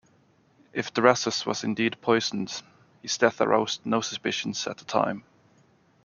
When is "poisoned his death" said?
2.01-3.39